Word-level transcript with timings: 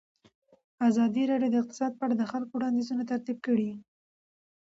ازادي 0.87 1.23
راډیو 1.31 1.51
د 1.51 1.55
اقتصاد 1.63 1.91
په 1.95 2.03
اړه 2.05 2.15
د 2.17 2.23
خلکو 2.31 2.53
وړاندیزونه 2.55 3.03
ترتیب 3.11 3.37
کړي. 3.45 3.69